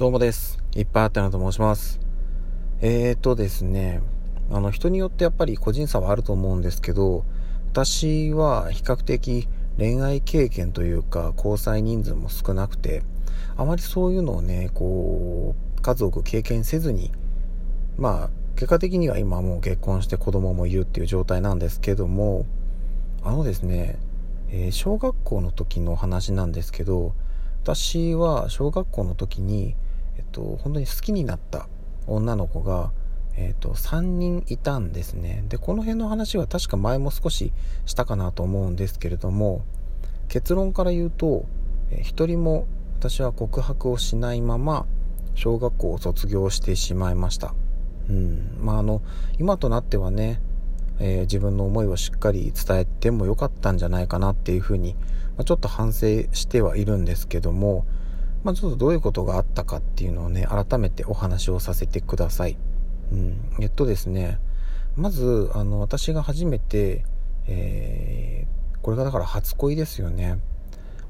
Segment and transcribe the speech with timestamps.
[0.00, 0.58] どうもです。
[0.74, 2.00] いっぱいあったなと申します。
[2.80, 4.00] えーとですね、
[4.50, 7.26] あの人によってやっぱり個人差はあると思うんですけど、
[7.72, 13.02] 私は比較的恋愛経験というか交際人数も少なくて、
[13.58, 17.12] あまりそういうのをね、こう、家族経験せずに、
[17.98, 22.46] まあ、結果的には今もう結婚して子供もいるっていう状態なんですけども、
[23.22, 23.98] あのですね、
[24.48, 27.12] えー、小学校の時の話なんですけど、
[27.64, 29.76] 私は小学校の時に、
[30.30, 31.68] と、本当に好きになった
[32.06, 32.92] 女の子が、
[33.36, 35.44] えっと、3人いたんですね。
[35.48, 37.52] で、この辺の話は確か前も少し
[37.86, 39.62] したかなと思うんですけれども、
[40.28, 41.46] 結論から言うと、
[41.90, 42.66] え1人も
[42.98, 44.86] 私は告白をしないまま、
[45.34, 47.54] 小学校を卒業してしまいました。
[48.10, 48.58] うん。
[48.60, 49.00] まあ、あの、
[49.38, 50.40] 今となってはね、
[50.98, 54.94] えー、自分の思いをしっかり伝えてもよかったんじゃないかなっていうふうに、
[55.36, 57.86] まあ、ちょっと反省してはいるんですけども、
[58.42, 62.56] まあ、ちょっとどういうことがあったかっていうのをね、改めてお話をさせてください。
[63.12, 63.36] うん。
[63.60, 64.38] えっとですね、
[64.96, 67.04] まず、あの、私が初めて、
[67.46, 70.38] えー、これがだから初恋ですよね。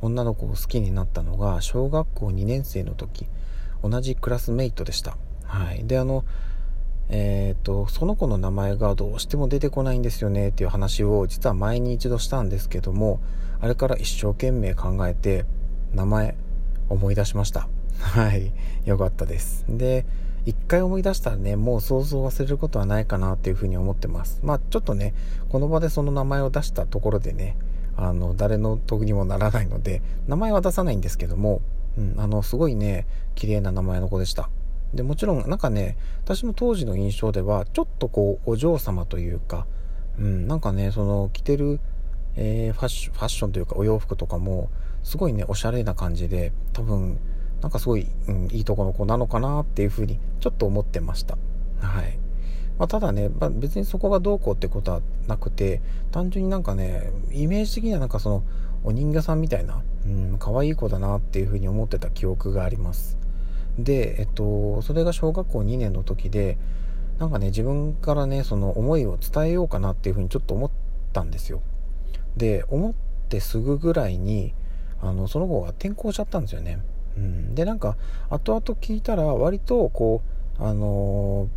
[0.00, 3.26] 女の子を好きになったのが、小学校2年生の時、
[3.82, 5.16] 同じクラスメイトでした。
[5.44, 5.86] はい。
[5.86, 6.24] で、あの、
[7.10, 13.20] えっ、と、その子の名前がどうしても出てこないんですよねっていう話を実は前に一度したんですけども、
[13.60, 15.44] あれから一生懸命考えて、
[15.94, 16.36] 名前、
[16.88, 17.68] 思い出しました。
[17.98, 18.52] はい。
[18.84, 19.64] よかったです。
[19.68, 20.06] で、
[20.46, 24.40] 一回思い出したらね、もう想像忘れることはないかなっていうふうに思ってます。
[24.42, 25.14] まあちょっとね、
[25.50, 27.56] この場でその名前を出したところでね、
[27.96, 31.60] あの、誰の得にもならないので、名前は出さないんですけども、
[31.98, 34.48] うん、あの、すごいね、綺麗な名前の子でした。
[34.94, 39.66] で、もちろんなんかね、私の当時の印象では、ちょっとこう、お嬢様というか、
[40.18, 41.80] うん、なんかね、その、着てる、
[42.36, 44.70] えー、ファッション、ファッションというかお洋服とかも、
[45.08, 47.18] すごいね、おしゃれな感じで、多分、
[47.62, 51.38] なんかすごい、うん、いいとこの子なのかなっていうふうに、ちょっと思ってました。
[51.80, 52.18] はい。
[52.78, 55.80] まあ、ただね、まあ、別にそこがどうこうってことはなくて、
[56.12, 58.42] 単純になんかね、イメージ的にはなんかその、
[58.84, 63.16] お人形さんみたいな、うん、可愛い子だなっていうふうに思ってた記憶があります。
[63.78, 66.58] で、えっと、それが小学校2年の時で、
[67.18, 70.70] なんかね、自分からね、その思いを伝えようかなっていうふうにちょっと思っ
[71.14, 71.62] たんですよ。
[72.36, 72.92] で、思っ
[73.30, 74.52] てすぐぐらいに、
[75.00, 76.80] あの、その子が転校しちゃったんですよね。
[77.16, 77.54] うん。
[77.54, 77.96] で、なんか、
[78.30, 80.22] 後々聞いたら、割と、こ
[80.58, 81.48] う、あの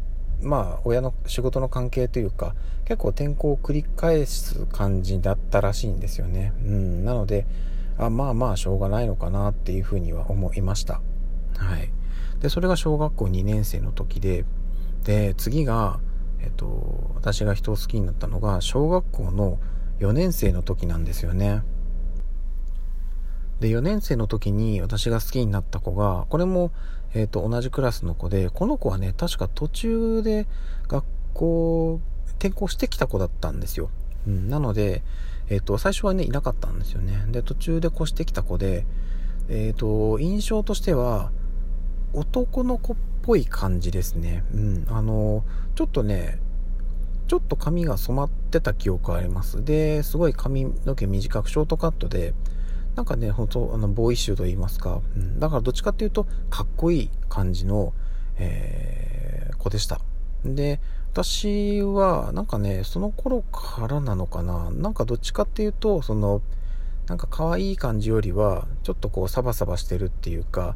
[0.42, 6.54] ー、まあ、親の仕事の関係というか、結構転校を繰り返す感じだったらしいんですよね。
[6.64, 7.06] うん。
[7.06, 7.46] なので、
[7.98, 11.02] あまあまあ、しょうがないのかなっていうふうには思いました。
[11.58, 11.92] はい。
[12.40, 14.46] で、それが小学校2年生の時で、
[15.04, 16.00] で、次が、
[16.42, 19.60] えっと、私が人を好きになったのが、小学校の
[20.00, 21.62] 4年生の時なんですよね。
[23.62, 26.72] で、4年生の時に私が好きになった子が、これも、
[27.14, 30.48] えっ、と、同じクラスの子で、この子はね、確か途中で
[30.88, 31.06] 学
[31.36, 32.02] 校、
[32.40, 33.92] 転校してきた子だったんですよ。
[34.26, 35.04] うん、なので、
[35.48, 37.24] えっ、と、最初はね、いなかったんですよね。
[37.30, 38.88] で、途中で越してきた子で、
[39.48, 41.32] えっ、と、印象としては、
[42.14, 44.44] 男の子っぽい感じですね。
[44.56, 44.86] うん。
[44.90, 45.44] あの、
[45.76, 46.40] ちょっとね、
[47.28, 49.64] ちょっと髪が染まってた記憶あります。
[49.64, 52.34] で、すごい髪の毛短くショートカットで、
[52.96, 55.02] なんかね、本当あの、ボーイッシュと言いますか。
[55.16, 55.40] うん。
[55.40, 57.94] だからどっちかっていうと、かっこいい感じの、
[58.38, 60.02] えー、子でした。
[60.44, 60.80] で、
[61.14, 64.72] 私は、なんかね、その頃からなのかな。
[64.72, 66.42] なんかどっちかっていうと、その、
[67.08, 70.76] なんか可愛い感じよりは、ちょっとこうサバサバしてるっていうか、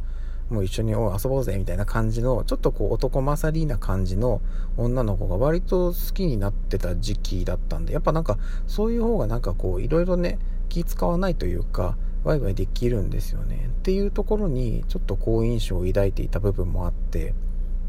[0.49, 0.97] もう一緒に遊
[1.29, 4.41] ぼうぜみたいな感じの、ちょっとこう男勝りな感じの
[4.77, 8.37] 女の子が割と好きになってた時期だったんで、やっぱなんか
[8.67, 10.37] そういう方がなんかこういろいろね、
[10.69, 13.69] 気使わないというか、ワイワイできるんですよね。
[13.69, 17.35] っていうところにちょっと好印象を抱いていた部分もあって、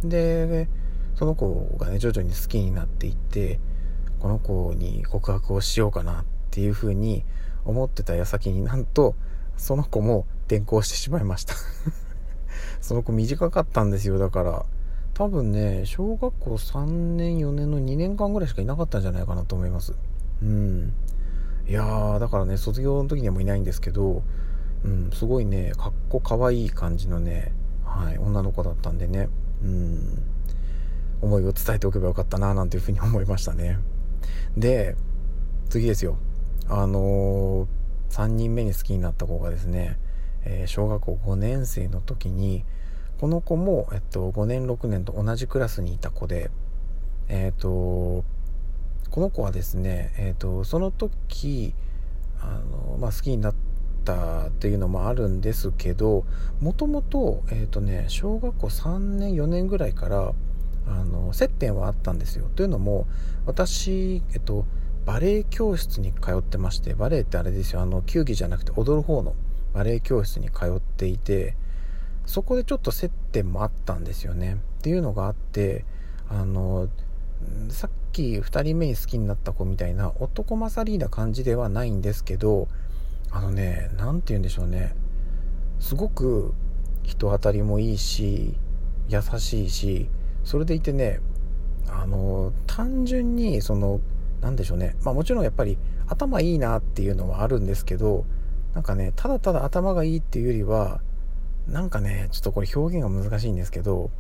[0.05, 0.69] で、
[1.15, 3.59] その子がね、徐々に好きになっていって、
[4.21, 7.25] この子に告白をしようかなっていう風に
[7.65, 9.15] 思ってた矢先になんと、
[9.57, 11.55] その子も転校してしまいました
[12.83, 14.19] その子短かったんですよ。
[14.19, 14.67] だから、
[15.15, 19.95] 多分ね、小学校3年、4年の2年間ぐらいしかいなかったんじゃないかなと思います。
[20.43, 20.93] うん。
[21.69, 24.23] いやー、だからね、卒業の時にもいないんですけど、
[24.85, 27.53] うん、すごいね、かっこかわいい感じのね、
[27.85, 29.29] はい、女の子だったんでね、
[29.63, 30.23] うん、
[31.23, 33.79] 思いを伝えておけばよかったな、なんていうふうに思いましたね。
[34.57, 34.97] で、
[35.69, 36.19] 次ですよ。
[36.69, 39.99] あのー、3人目に好きになった子がですね、
[40.45, 42.65] えー、小学校5年生の時に
[43.21, 46.51] この子も、えっと、5年6年と同じクラスにいた子で、
[47.29, 48.25] えっ、と
[49.11, 51.75] この子はですね、えっ、とその時
[52.41, 53.55] あの、まあ、好きになっ
[54.05, 56.25] たっていうのもあるんですけど
[56.61, 60.33] もともと,、えーとね、小学校3年4年ぐらいから
[60.87, 62.49] あの接点はあったんですよ。
[62.55, 63.07] というのも
[63.45, 64.65] 私、えっと、
[65.05, 67.81] バレエ教室に通ってましてバレエってあれですよ。
[67.81, 69.35] あの球技じゃなくて踊る方の
[69.75, 71.57] バレエ教室に通っていて
[72.25, 74.59] そこでちょっと接点もあったんですよね。
[74.79, 75.85] っていうのがあって
[76.29, 76.89] あの
[77.71, 82.69] さっき2人目に好きになった子みたいな男勝りな感じではないんですけど
[83.31, 84.95] あのね何て言うんでしょうね。
[85.79, 86.55] すごく
[87.03, 88.55] 人当たりもいいし
[89.09, 90.09] 優しいし
[90.45, 91.21] それでいてね
[91.89, 94.01] あの単純にその
[94.41, 94.97] 何でしょうね。
[95.03, 95.79] まあもちろんやっぱり
[96.09, 98.25] 頭いいなっていうのはあるんですけど
[98.75, 101.01] なんかねただただ頭がいいっていうよりは
[101.67, 104.11] なんかねちょっとこれ表現が難しいんですけど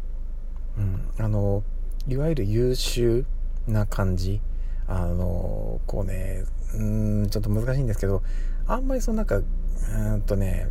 [0.78, 1.62] うんあの
[2.08, 3.24] いわゆる優秀
[3.66, 4.40] な感じ。
[4.88, 6.44] あのこうね
[6.74, 8.22] うんちょっと難しいんですけど
[8.68, 10.68] あんまりそのなんかうんとね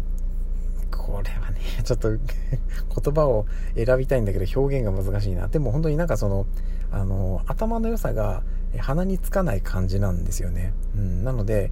[0.89, 3.45] これはね ちょっと 言葉を
[3.75, 5.47] 選びたいんだけど表現が難しいな。
[5.47, 6.45] でも本当になんかその
[6.91, 8.43] あの頭の良さが
[8.77, 11.71] 鼻につかない感じなんですよね、うん、なので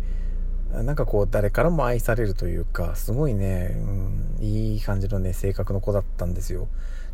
[0.74, 3.78] なんかこう誰からも愛されるというかすごいね、
[4.40, 6.68] うん、いい感じのね性格の子だったんですよ。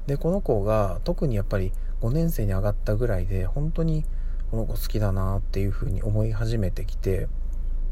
[0.08, 4.06] でこの子が特にやっぱり5年生に上がったぐらいで本当に
[4.52, 7.28] この子好きだなっていうふうに思い始めてきて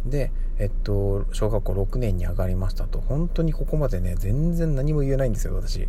[0.05, 2.99] でえっと小学校6年に上がりましたと。
[2.99, 5.87] 本当にここまでね全然何も言えないんですよ私。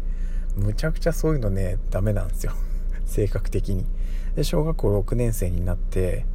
[0.56, 2.52] むちゃくちゃそういうのねダメなんですよ。
[3.06, 3.86] 性格的に。
[4.34, 6.26] で小学校6年生になって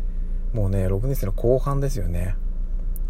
[0.54, 2.36] もうね6年生の後半ですよね。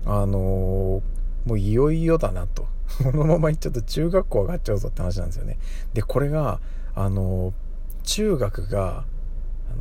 [0.05, 2.67] あのー、もういよいよだなと。
[3.03, 5.57] このまま行っちゃうと中学校上がっちゃうぞって話なんですよね。
[5.93, 6.59] でこれが
[6.95, 7.62] あのー
[8.03, 9.05] 中学が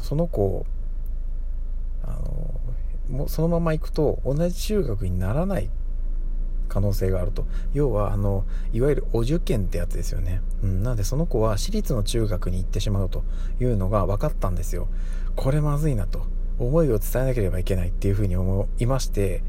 [0.00, 0.66] その子
[2.02, 2.60] あの
[3.08, 5.68] もうそのまま行くと同じ中学にならない
[6.68, 7.46] 可能性があると。
[7.74, 13.24] 要はあのいわゆるお受験ってやつですよね、うん、なのでその子は私立の中学に行ってしまうと
[13.60, 14.88] いうのが分かったんですよ。
[15.36, 16.26] これまずいなと。
[16.58, 19.42] 思いを伝えなければいけないっていうふうに思いまして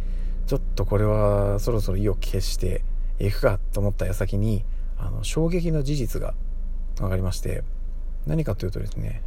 [0.48, 2.84] ちょっとこれはそろそろ意を決して
[3.20, 4.64] いくかと思った矢先に
[4.98, 6.34] あの衝撃の事実が
[6.98, 7.64] 分かりまして。
[8.28, 9.22] 何かというとですね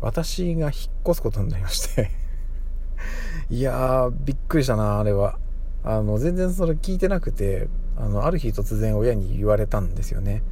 [0.00, 0.72] 私が引っ
[1.04, 2.10] 越すことになりまして
[3.50, 5.38] いやーびっくりしたなあれは。
[5.84, 10.42] あの全然それ聞いてなくてあのある日突然親に言われたんですよね。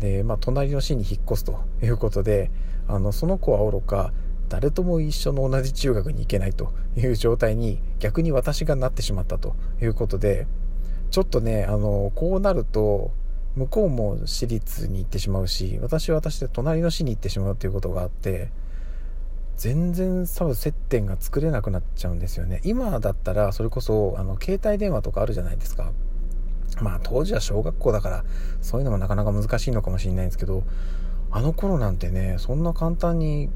[0.00, 2.50] でまあ隣の市に引っ越すということで
[2.88, 4.12] あのその子はおろか
[4.48, 10.46] 誰とも一緒の同じ中学に行けないという状態に逆に私がなってしまったということで
[11.10, 13.12] ちょっとねあのこうなると
[13.56, 18.50] 向こうも私立に行ってしまうし私は私で隣の市に行ってしまうということがあって
[19.56, 22.60] 全然多分接点が作れなくなっちゃうんですよね。
[22.64, 25.92] 今だったらそれこそあの携帯電話とかあるじゃないですか。
[26.80, 28.24] まあ当時は小学校だから
[28.60, 30.64] そういうのもなかなか難しいのかもしれないんですけど
[31.30, 33.50] あの頃なんてねそんな簡単に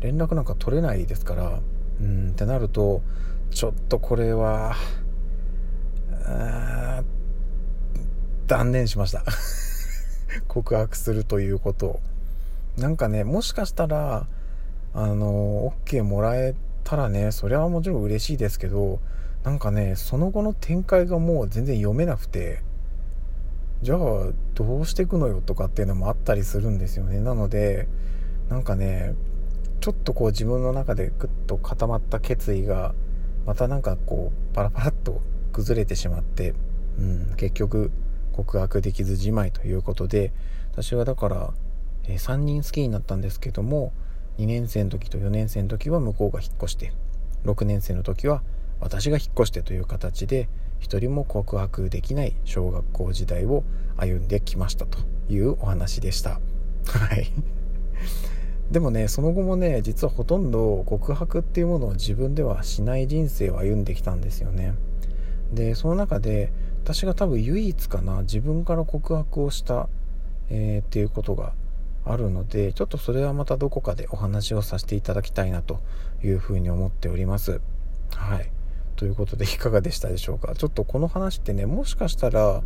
[0.00, 1.60] 連絡なんか取れないですから
[2.00, 3.02] うんってなると
[3.50, 4.76] ちょっとこれは
[8.50, 9.24] 断念しました。
[10.48, 11.86] 告白するということ。
[11.86, 12.00] を
[12.76, 14.26] なんかねもしかしたら
[14.92, 18.98] あの OK もらえたらねそれはもちろん嬉しいですけど
[19.44, 22.62] なんかねその後の展開がもう全然読めなくて
[23.82, 23.98] じゃあ
[24.54, 27.20] どうしていくのよとかっていうのもあったりするんですよね。
[27.20, 27.86] なので
[28.48, 29.14] なんかね
[29.80, 32.94] ちょっとこう自分の中でグッと固まった決意が
[33.46, 35.20] またなんかこうパラパラっと
[35.52, 36.54] 崩れてしまって、
[36.98, 37.92] うん、結局
[38.44, 40.32] 告白できずじまいということで
[40.72, 41.50] 私はだから、
[42.04, 43.92] えー、3人好きになったんですけども
[44.38, 46.92] 2年生の時と4年生の時は向こうが引っ越して
[47.44, 48.42] 6年生の時は
[48.80, 53.62] 私が引っ越してという形で一人も告白できない小学校時代を
[53.98, 56.40] 歩んできましたというお話でした。
[56.86, 57.30] はい。
[58.72, 64.72] でもねその後もね実はほとんど告白っていうものを自分ではしない人生を歩んできたんですよね。
[65.52, 69.88] でその中で私が多分唯一かな自分から告白をした、
[70.48, 71.52] えー、っていうことが
[72.04, 75.80] あるのでちょっとそれはまたどこかでお話をさせていただきたいなと
[76.24, 77.60] いうふうに思っております。
[78.14, 78.50] はい。
[78.96, 80.54] ということでいかがでしたでしょうか？
[80.54, 82.62] ちょっとこの話ってねもしかしたら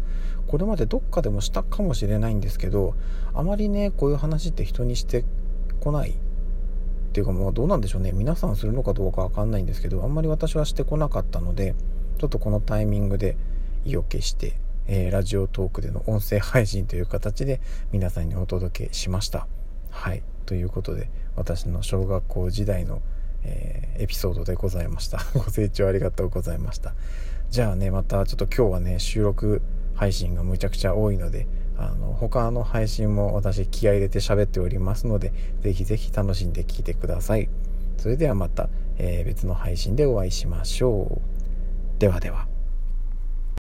[0.47, 2.95] これまでどっかでもしたかもしれないんですけど
[3.35, 5.25] あまりねこういう話って人にして
[5.81, 6.11] こない。
[6.11, 6.15] っ
[7.13, 8.13] ていうかまあどうなんでしょうね。
[8.13, 11.75] 皆さんするのかどうかわかんないんですけどあんまり私はしてこなかったので
[12.19, 13.37] ちょっとこのタイミングで
[13.85, 14.55] 意を決して、
[14.87, 17.61] えー、ラジオトークでの音声配信という形で
[17.93, 19.47] 皆さんにお届けしました。
[19.91, 20.23] はい。
[20.47, 23.01] ということで、私の小学校時代の、
[23.45, 25.19] えー、エピソードでございました。
[25.35, 26.95] ご清聴ありがとうございました。
[27.51, 29.63] じゃあね、またちょっと今日はね、収録
[29.95, 37.49] 配信がむちゃくちゃ多いのであの他の配信も私気合入れて喋っておりますのでぜひぜひ楽しんで聴いてください
[37.99, 41.21] それではまた、えー、別の配信でお会いしましょ
[41.97, 42.47] うではでは